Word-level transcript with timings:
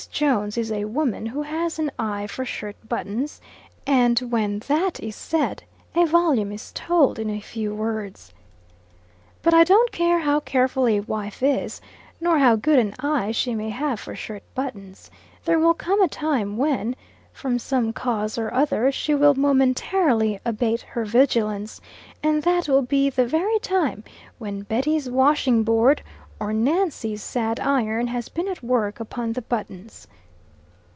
Jones 0.09 0.57
is 0.57 0.71
a 0.71 0.85
woman 0.85 1.27
who 1.27 1.43
has 1.43 1.77
an 1.77 1.91
eye 1.99 2.25
for 2.25 2.43
shirt 2.43 2.75
buttons, 2.89 3.39
and 3.85 4.17
when 4.19 4.57
that 4.67 4.99
is 4.99 5.15
said, 5.15 5.63
a 5.93 6.05
volume 6.07 6.51
is 6.51 6.71
told 6.71 7.19
in 7.19 7.29
a 7.29 7.39
few 7.39 7.71
words. 7.75 8.33
But 9.43 9.53
I 9.53 9.63
don't 9.63 9.91
care 9.91 10.17
how 10.19 10.39
careful 10.39 10.87
a 10.87 11.01
wife 11.01 11.43
is, 11.43 11.81
nor 12.19 12.39
how 12.39 12.55
good 12.55 12.79
an 12.79 12.95
eye 12.99 13.31
she 13.31 13.53
may 13.53 13.69
have 13.69 13.99
for 13.99 14.15
shirt 14.15 14.41
buttons, 14.55 15.11
there 15.45 15.59
will 15.59 15.75
come 15.75 16.01
a 16.01 16.07
time, 16.07 16.57
when, 16.57 16.95
from 17.31 17.59
some 17.59 17.93
cause 17.93 18.39
or 18.39 18.51
other, 18.51 18.91
she 18.91 19.13
will 19.13 19.35
momentarily 19.35 20.39
abate 20.43 20.81
her 20.81 21.05
vigilance, 21.05 21.79
and 22.23 22.41
that 22.41 22.67
will 22.67 22.81
be 22.81 23.11
the 23.11 23.27
very 23.27 23.59
time 23.59 24.03
when 24.39 24.63
Betty's 24.63 25.11
washing 25.11 25.61
board, 25.61 26.01
or 26.39 26.51
Nancy's 26.51 27.21
sad 27.21 27.59
iron, 27.59 28.07
has 28.07 28.27
been 28.29 28.47
at 28.47 28.63
work 28.63 28.99
upon 28.99 29.33
the 29.33 29.43
buttons. 29.43 30.07